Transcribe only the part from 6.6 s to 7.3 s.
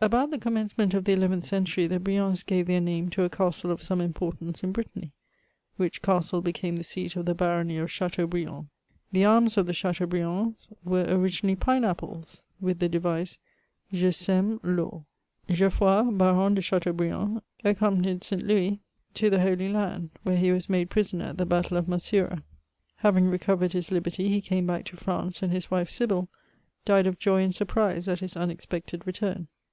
the seat of